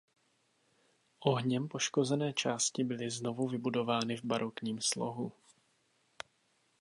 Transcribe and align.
Ohněm 1.19 1.67
poškozené 1.67 2.33
části 2.33 2.83
byly 2.83 3.09
znovu 3.09 3.47
vybudovány 3.47 4.17
v 4.17 4.23
barokním 4.25 4.81
slohu. 4.81 5.31